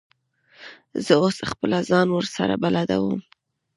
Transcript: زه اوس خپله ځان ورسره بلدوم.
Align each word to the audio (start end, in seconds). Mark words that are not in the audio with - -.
زه 1.05 1.13
اوس 1.23 1.37
خپله 1.51 1.77
ځان 1.89 2.07
ورسره 2.11 2.53
بلدوم. 2.63 3.19